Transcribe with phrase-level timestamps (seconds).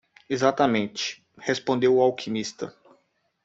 [0.27, 2.75] "Exatamente?" respondeu o alquimista.